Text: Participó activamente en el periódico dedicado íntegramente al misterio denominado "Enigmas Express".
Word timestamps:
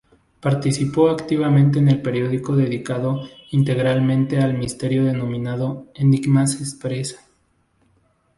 Participó 0.39 1.09
activamente 1.11 1.77
en 1.77 1.87
el 1.87 2.01
periódico 2.01 2.55
dedicado 2.55 3.21
íntegramente 3.51 4.39
al 4.39 4.55
misterio 4.57 5.03
denominado 5.05 5.85
"Enigmas 5.93 6.59
Express". 6.59 7.19